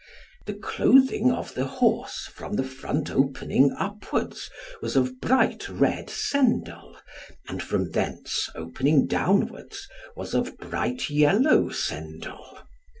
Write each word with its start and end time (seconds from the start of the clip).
The 0.47 0.55
clothing 0.55 1.31
of 1.31 1.53
the 1.53 1.65
horse 1.65 2.27
from 2.33 2.55
the 2.55 2.63
front 2.63 3.11
opening 3.11 3.71
upwards 3.77 4.49
was 4.81 4.95
of 4.95 5.21
bright 5.21 5.69
red 5.69 6.07
sendal, 6.09 6.97
and 7.47 7.61
from 7.61 7.91
thence 7.91 8.49
opening 8.55 9.05
downwards 9.05 9.87
was 10.15 10.33
of 10.33 10.57
bright 10.57 11.11
yellow 11.11 11.69
sendal. 11.69 12.61